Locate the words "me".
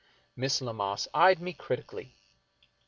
1.39-1.53